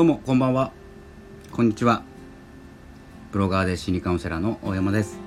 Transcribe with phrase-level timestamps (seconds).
[0.00, 0.72] どうもこんばんは。
[1.52, 2.02] こんにちは。
[3.32, 5.18] ブロガーで心理カウンセラーの大山です、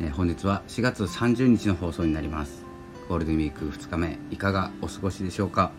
[0.00, 2.64] えー、本日は4月30日の放送になります。
[3.10, 5.72] ゴールデンウィーク2日目いかがお過ごしでしょうか、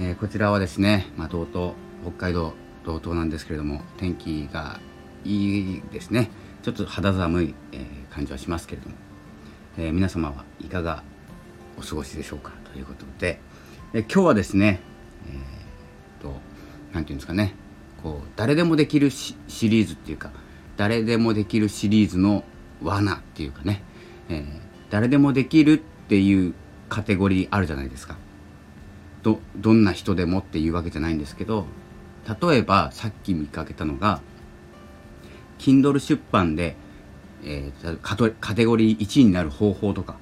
[0.00, 1.72] えー、こちらはですね、まあ、道東
[2.02, 4.80] 北海道道東なんですけれども天気が
[5.22, 6.30] いいですね。
[6.62, 8.96] ちょっと肌寒い、えー、感じはしますけれども、
[9.76, 11.02] え皆様はいかが
[11.78, 12.52] お過ごしでしょうか？
[12.72, 13.38] ということで、
[13.92, 14.80] え今日はですね
[15.26, 16.53] えー、と
[16.94, 17.54] 何て言うんですかね。
[18.02, 20.30] こう誰でもできるシリーズっていうか
[20.76, 22.44] 誰でもできるシリーズの
[22.82, 23.82] 罠っていうかね、
[24.28, 24.44] えー、
[24.90, 26.54] 誰でもできるっていう
[26.88, 28.16] カテゴリーあるじゃないですか。
[29.22, 31.66] どどんな人でもっていうわけじゃないんですけど
[32.42, 34.20] 例えばさっき見かけたのが
[35.58, 36.76] Kindle 出版で、
[37.42, 37.98] えー、
[38.38, 40.16] カテゴリー1になる方法とか、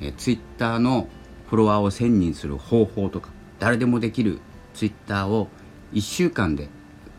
[0.00, 1.08] えー、Twitter の
[1.48, 4.40] フォロワーを1000人する方法とか誰でもできる
[4.74, 5.48] Twitter を
[5.92, 6.68] 1週間で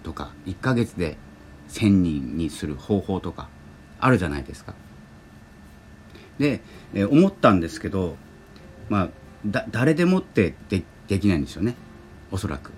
[0.04, 1.18] とか1ヶ月で
[1.70, 3.50] 1,000人にする方法とか
[4.00, 4.74] あるじゃないですか。
[6.40, 6.62] で、
[6.94, 8.16] え思ったんですけど
[8.90, 9.10] まあ
[9.46, 11.76] だ誰でもってでできないんですよね。
[12.32, 12.72] おそらく。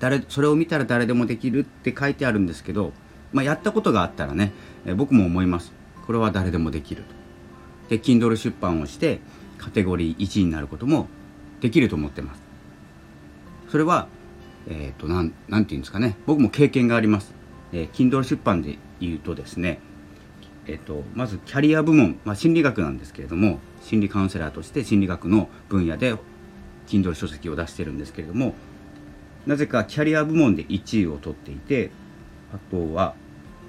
[0.00, 2.92] 誰それを見たら誰でもできるって書いてあるんですけど、
[3.32, 4.52] まあ、やったことがあったらね、
[4.84, 5.72] え僕も思います。
[6.06, 7.14] これは誰でもできると。
[7.88, 9.20] で Kindle 出版をして
[9.58, 11.08] カテゴリー1になることも
[11.60, 12.42] できると思ってます。
[13.70, 14.08] それは
[14.68, 16.16] えっ、ー、となんなんて言うんですかね。
[16.26, 17.34] 僕も経験があります、
[17.72, 19.80] えー、Kindle 出版で言うとですね
[20.66, 26.14] えっ、ー、とまずキャリア部門、まあ、心理学なんですけれども心理カウンセラーとして心理学の分野で
[26.86, 28.54] Kindle 書籍を出してるんですけれども
[29.46, 31.90] なぜかキャリア部門で1位を取っていて
[32.52, 33.14] あとは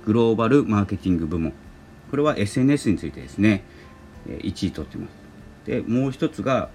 [0.06, 1.54] グローバルマーケティング部門。
[2.12, 3.64] これは SNS についてですね
[4.28, 5.12] 1位取ってます。
[5.66, 6.70] でもう一つが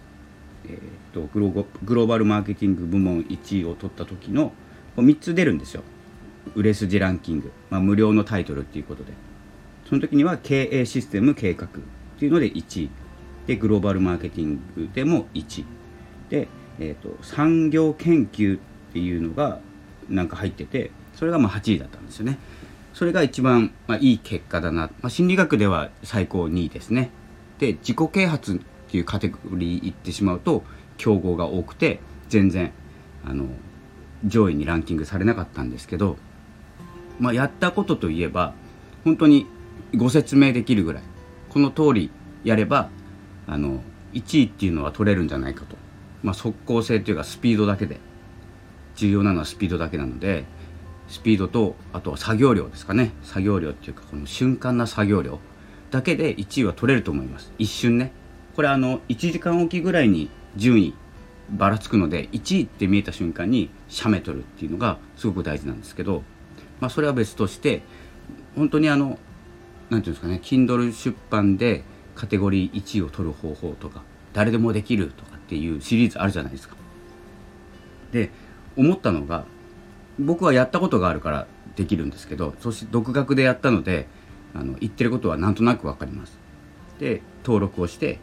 [0.67, 4.53] えーと、グログローバルマーケティング部門1位を取った時の
[4.97, 5.83] 3つ出るんですよ。
[6.55, 9.13] 売れ筋ランキング、まあ、無料のタイトルっていうことで。
[9.89, 11.69] その時には経営システム計画っ
[12.19, 12.91] ていうので1位。
[13.47, 15.65] でグローバルマーケティングでも1位。
[16.29, 18.61] で、えーと、産業研究っ
[18.93, 19.61] ていうのが
[20.09, 22.39] なんか入っててそれがまあ8位だったんですよね。
[22.95, 27.11] それが一番、まあ、いい結果だな、まあ、心理学では最高2位ですね。
[27.59, 28.61] で自己啓発
[28.91, 30.65] っていうカテゴリー行ってしまうと
[30.97, 32.73] 競合が多くて全然
[33.25, 33.47] あの
[34.27, 36.17] 上位にランキングされなかったんですけど、
[37.21, 38.53] まあ、やったことといえば
[39.05, 39.47] 本当に
[39.95, 41.03] ご説明できるぐらい
[41.51, 42.11] この通り
[42.43, 42.91] やれば
[43.47, 43.81] あの
[44.13, 45.77] 1位っていうのは取れるんじゃないかと、
[46.25, 48.01] まあ、速攻性というかスピードだけで
[48.97, 50.45] 重要なのはスピードだけなので
[51.07, 53.13] スピードとあとは作業量ですかね。
[53.23, 55.41] 作業量っていうかこの瞬間な作業量
[55.91, 57.53] だけで1位は取れると思います。
[57.59, 58.13] 一瞬ね。
[58.57, 60.95] これあの1時間おきぐらいに順位
[61.51, 66.23] ばらつくので1位って見えた瞬間に写メ取るっていうのがすごく大事なんですけど、
[66.81, 67.83] まあ、それは別として
[68.57, 69.19] 本当にあの
[69.91, 71.83] 何ていうんですかね Kindle 出版で
[72.15, 74.03] カテゴリー1位を取る方法とか
[74.33, 76.77] 誰でもできるとかっていうシリーズあるじゃないですか。
[78.13, 78.31] で
[78.77, 79.45] 思ったのが
[80.19, 81.47] 僕はやったことがあるから
[81.77, 84.07] できるんですけどそして独学でやったので
[84.55, 86.39] あの言ってることはなんとなく分かります。
[86.99, 88.19] で登録をして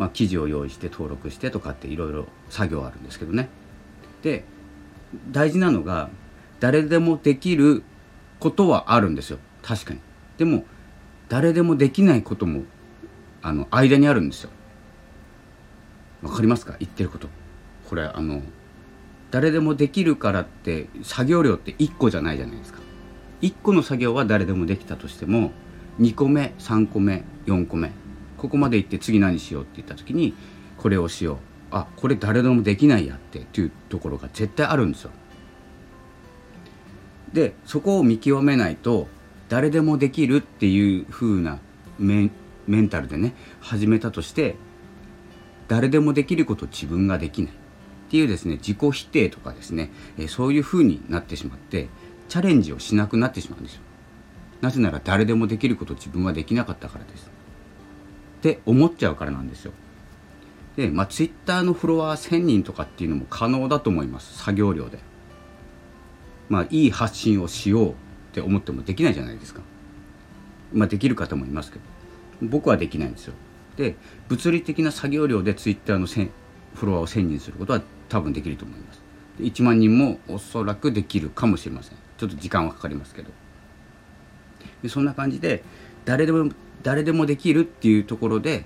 [0.00, 3.50] まあ、記事を用意して登録してとかっていろいろ作業あるんですけどね。
[4.22, 4.44] で
[5.30, 6.08] 大事なのが
[6.58, 7.82] 誰でもできる
[8.38, 9.38] ことはあるんですよ。
[9.62, 10.00] 確かに。
[10.38, 10.64] でも
[11.28, 12.62] 誰でもできないことも
[13.42, 14.50] あの間にあるんですよ。
[16.22, 16.76] わかりますか？
[16.78, 17.28] 言ってること。
[17.90, 18.40] これあの
[19.30, 22.80] 誰でもできるからって作業量って1個じゃないじゃないですか。
[23.42, 25.50] 1個の作業は誰でもできたとしても
[26.00, 27.92] 2個目3個目4個目。
[28.40, 30.34] ここまで行って次何しようって言った時に
[30.78, 31.36] これをしよう
[31.70, 35.10] あこれ誰でもできないやってっていうところが絶対あるんですよ。
[37.34, 39.08] でそこを見極めないと
[39.50, 41.60] 誰でもできるっていう風な
[41.98, 42.30] メ
[42.66, 44.56] メンタルでね始めたとして
[45.68, 47.54] 誰でもできること自分ができないっ
[48.10, 51.88] ていうですね自己否定とかですね、えそういう風になってしまって
[52.28, 53.82] チャレンジをしなくなってしまうんですよ。
[54.62, 57.30] なぜなら誰でもできること自分はできなかったからです。
[58.40, 59.72] って思っちゃうからなんですよ。
[60.76, 64.38] で、まあ、ツイッターのフォロワー1000人とかっていうのも可能だと思います。
[64.38, 64.98] 作業量で。
[66.48, 67.94] まあ、いい発信をしようっ
[68.32, 69.60] て思ってもできないじゃないですか。
[70.72, 71.84] まあ、できる方もいますけど。
[72.42, 73.34] 僕はできないんですよ。
[73.76, 73.96] で、
[74.28, 79.02] 物理的な作業量でツイッターのフォロワーを1000人することは多分できると思います。
[79.38, 81.98] で1万人もおそらくできるかもしれません。
[82.16, 83.30] ちょっと時間はかかりますけど。
[84.82, 85.62] でそんな感じで
[86.04, 86.50] 誰でも
[86.82, 88.64] 誰でもできるっていうところで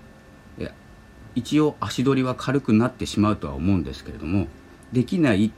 [1.35, 4.47] 一応足取りは軽くなってしまうとは思うんですけれども
[4.93, 5.53] できない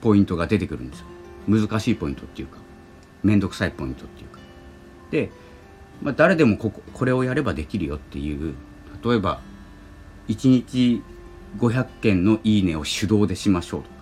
[0.00, 1.06] ポイントが出てくるんですよ。
[1.48, 2.58] 難しいポイントっていうか
[3.22, 4.40] 面倒くさいポイントっていうか。
[5.10, 5.30] で、
[6.02, 8.54] まあ、誰でもこここれをやればできるよっていう
[9.04, 9.40] 例えば
[10.28, 11.02] 1日
[11.58, 13.94] 500件のいいねを手動でしましょうとか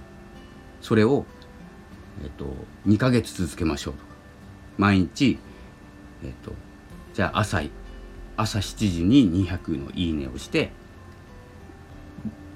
[0.80, 1.24] それを、
[2.22, 2.46] えっと、
[2.86, 4.06] 2ヶ月続けましょうとか
[4.76, 5.38] 毎日、
[6.24, 6.52] えっと、
[7.18, 7.60] じゃあ朝
[8.36, 10.70] 朝7時に200のいいねをして、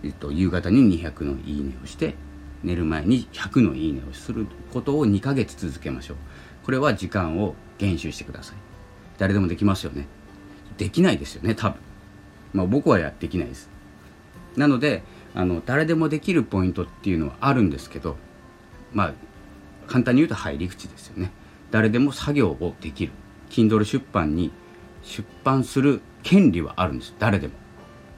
[0.04, 2.14] えっと、夕方に200のいいねをして
[2.62, 6.16] 寝る前に100のいいねをすることを2ヶ月続けましょう。
[6.64, 8.56] これは時間を減収してください。
[9.18, 10.06] 誰でもできますよね。
[10.78, 11.80] できないですよね多分。
[12.52, 13.68] まあ僕はやできないです。
[14.56, 15.02] なので
[15.34, 18.16] あの誰でもできるポイントっていうのはあるんですけど
[18.92, 19.14] まあ
[19.88, 21.32] 簡単に言うと入り口ですよね。
[21.72, 23.12] 誰でも作業をできる。
[23.52, 24.50] Kindle 出版に
[25.02, 27.14] 出版する権利はあるんです。
[27.18, 27.54] 誰でも。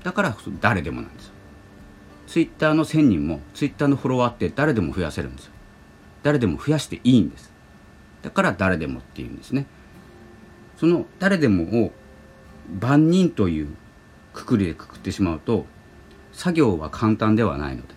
[0.04, 1.26] だから誰でもなんです。
[1.26, 1.32] よ
[2.26, 5.46] Twitter の1000人も Twitter のフォロワーって誰でも増やせるんです。
[5.46, 5.52] よ
[6.22, 7.52] 誰でも増やしていいんです。
[8.22, 9.66] だから誰でもっていうんですね。
[10.76, 11.92] その誰でもを
[12.80, 13.68] 万人という
[14.32, 15.66] くくりでくくってしまうと
[16.32, 17.94] 作業は簡単ではないので。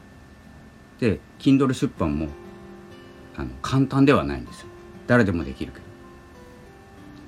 [0.99, 2.29] で Kindle 出版も
[3.35, 4.67] あの簡単ではないんですよ。
[5.05, 5.86] 誰でもできるけど。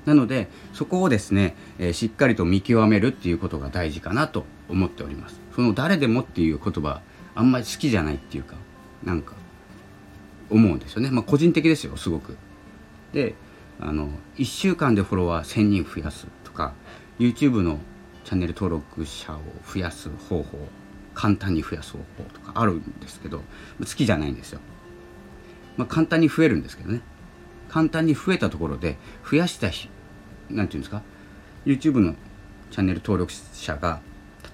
[0.05, 5.39] なのでそこをですね、えー、しっかりと見極めるっていうことが大事かなと思っております。
[5.55, 7.01] その誰でもっていう言葉
[7.35, 8.55] あんまり好きじゃないっていうか
[9.03, 9.33] なんか
[10.49, 11.11] 思うんですよね。
[11.11, 12.37] まあ個人的ですよすごく。
[13.13, 13.35] で
[13.79, 16.73] あの1週間でフォロワー1000人増やすとか
[17.17, 17.79] YouTube の
[18.25, 20.59] チャンネル登録者を増やす方法
[21.13, 23.41] 簡単に増やす方法とかあるんですけど
[23.79, 24.59] 好きじゃないんですよ、
[25.77, 27.01] まあ、簡単に増えるんですけどね。
[27.69, 28.98] 簡単に増えたところで
[29.30, 29.89] 増やした日
[30.50, 31.01] 何て言うんですか
[31.66, 32.16] YouTube の
[32.71, 34.01] チャンネル登録者が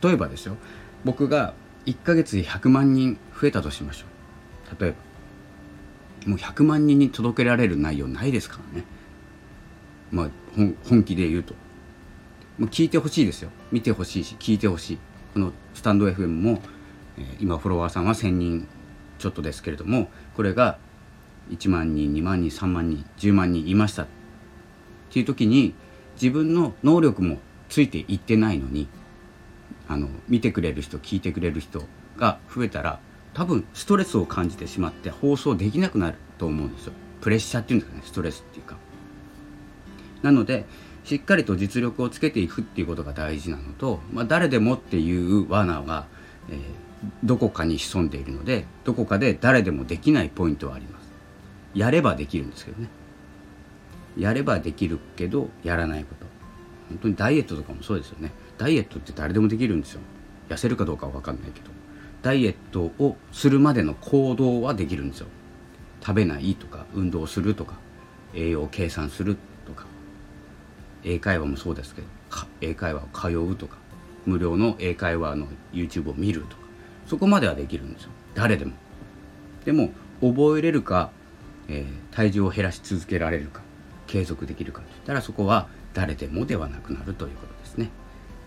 [0.02, 0.58] 例えばですよ
[1.04, 1.54] 僕が
[1.86, 4.06] 1ヶ月で100万人増えたとしましょ
[4.76, 4.82] う。
[4.82, 4.98] 例えば。
[6.26, 8.86] もう100万人に届けられる内容ないですからね。
[10.12, 10.30] まあ
[10.90, 11.54] 本気で言うと。
[12.58, 13.52] もう聞いてほしいですよ。
[13.72, 15.00] 見てほしいし聞いてほしい。
[15.34, 16.62] このスタンド FM も、
[17.18, 18.68] えー、今フォロワーさんは1000人
[19.20, 20.78] ちょっとですけれどもこれが
[21.52, 24.04] 1万人2万人3万人10万人いました。
[24.04, 24.08] っ
[25.12, 25.74] ていう時に
[26.16, 27.38] 自分の能力も
[27.70, 28.88] ついていってないのに
[29.88, 31.84] あの見てくれる人聞いてくれる人
[32.18, 33.00] が増えたら
[33.34, 36.94] 多分ストレスを感じてしまって放送できなくなると思うんですよ。
[37.22, 38.78] プレッシャーっていうんですかねストレスっていうか。
[40.22, 40.66] なので
[41.04, 46.08] しっかりと実力をつけていくっていうことが大事なのと、まあ、誰でもっていう罠が、
[46.50, 46.58] えー、
[47.24, 51.05] どこかに潜んでいるのでどこかで誰でもできないポイントはあります。
[51.76, 52.88] やればできるんですけどね。
[54.18, 56.26] やればできるけどやらないこと。
[56.90, 58.32] 本当にダイエットとかもそうですよね。
[58.58, 60.02] ダイエットって誰でもできるんですよ。
[60.50, 61.70] 痩せるかどうかは分かんないけど。
[62.22, 65.28] ダイエットをするまでの行動はできるんですよ。
[66.02, 67.74] 食べないとか運動するとか
[68.34, 69.86] 栄養計算するとか。
[71.04, 72.08] 英会話もそうですけど
[72.62, 73.78] 英会話を通うとか。
[74.26, 76.64] 無料の英会話の YouTube を見るとか。
[77.06, 78.10] そこまではできるんですよ。
[78.34, 78.72] 誰でも。
[79.66, 81.12] でも覚えれるか
[81.68, 83.62] えー、体重を減らし続けられるか
[84.08, 87.90] 継続できるかといったらそこは誰でもではなくなるということですね。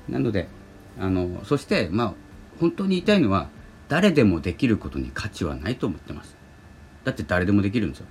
[0.08, 0.48] なので
[0.98, 2.14] あのそしてまあ
[2.60, 3.48] 本当に言いたいのは
[3.88, 6.36] 誰でもできることに価値はないと思ってます。
[7.04, 8.06] だって誰でもできるんですよ。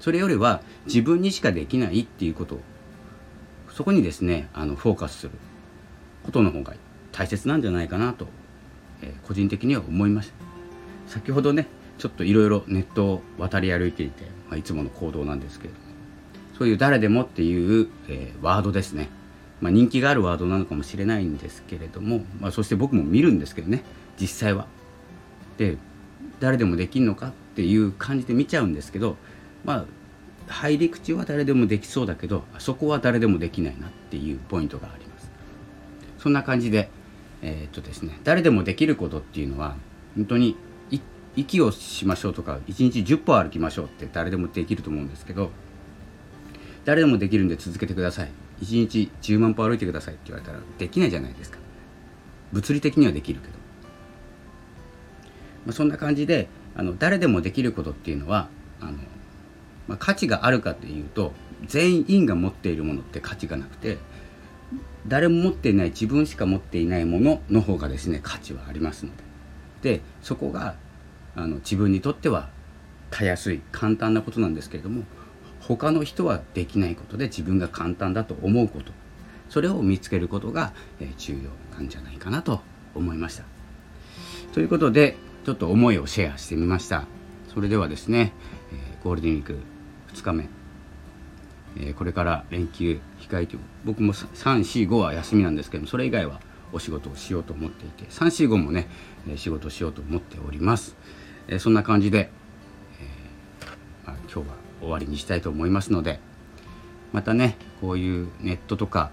[0.00, 2.60] それよりは自分にしかできないっていうこと
[3.70, 5.32] そこにですねあのフォーカスする
[6.22, 6.74] ことの方が
[7.12, 8.26] 大切なんじゃないかなと、
[9.00, 10.34] えー、個人的には思いました。
[11.06, 11.66] 先ほどね
[11.98, 15.86] ちょっといろいろネットを渡り歩いていて、まあ、いつもの行動なんですけれども
[16.58, 19.08] そういう誰でもっていう、えー、ワードですね、
[19.60, 23.82] まあ、人気があるワードなのかもしれないんですけれども、まあ、そして僕も見るんですけどね
[24.18, 24.66] 実際は。
[25.58, 25.76] で
[26.40, 29.16] 誰でもできるのかっていう感じで見ちゃうんですけど
[29.64, 29.86] ま
[30.48, 35.30] あ入り口は誰でもできそうだけどそこは誰でもできないなっていうポイントがあります
[36.18, 36.90] そんな感じで
[37.42, 39.76] えー、っとですね誰でもできることっていうのは
[40.14, 40.56] 本当に
[41.36, 45.50] 息をしましょうとか1日10歩歩きましょうって誰でもできると思うんですけど
[46.84, 48.30] 誰でもできるんで続けてください。
[48.62, 51.58] 1日10万歩歩いてくださいって言われたらできないじゃないですか。
[52.52, 53.52] 物理的にはできるけど、
[55.66, 58.48] まあ、そんな感じであの誰でもできることっていうのは
[58.80, 58.92] あの、
[59.88, 61.32] まあ、価値があるかっていうと
[61.66, 63.98] 全員が持っているものって価値がなくて
[65.08, 69.24] 誰も持っていない自分しか持っていないものの方がですね価値はありますので。
[69.82, 70.76] でそこが
[71.36, 72.48] あの自分にとっては
[73.10, 75.04] たやすい簡単なことなんですけれども
[75.60, 78.92] 他の人はできないことで自分が簡単だと思うこと
[79.48, 80.72] それを見つけることが、
[81.18, 82.60] 重要なんじゃないかなと
[82.94, 83.44] 思いました。
[84.52, 87.04] ということでちょっと思いをシェアしてみました。
[87.54, 88.32] それではですね、
[89.04, 89.58] ゴールデンウィーク
[90.14, 96.40] 2日目、これから連休控えて僕も345は休みなんですけどそれ以外は
[96.72, 98.88] お仕事をしようと思っていて345もね
[99.36, 100.96] 仕事しようと思っております、
[101.48, 102.30] え、そんな感じで、
[103.00, 103.06] え
[104.06, 106.20] まあ、今日は終わりにしたいと思いますので
[107.12, 109.10] またねこういうネットとか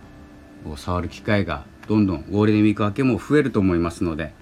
[0.66, 4.34] を触る機会がどんどんゴールデンウィーク明けも増えると思いますので、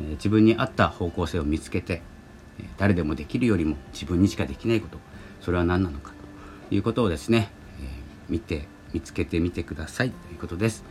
[0.00, 2.02] え自分に合った方向性を見つけて、
[2.60, 4.98] え誰でもできるよりも自分にしかできないこと
[5.40, 6.12] それは何なのか
[6.68, 7.84] ということをですね、え
[8.28, 10.84] 見て見つけてみてくださいということです。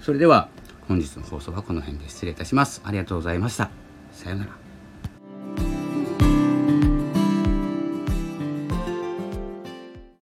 [0.00, 0.48] それでは
[0.86, 2.80] 本日の放送はこの辺で失礼いたします。
[2.84, 3.70] ありがとうございました。
[4.12, 4.69] さようなら。